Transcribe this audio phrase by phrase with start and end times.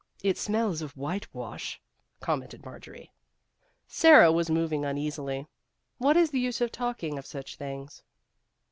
[0.31, 1.79] "It smells of whitewash,"
[2.21, 3.11] commented Marjorie.
[3.87, 5.45] Sara was moving uneasily."
[5.99, 8.01] What is the use of talking of such things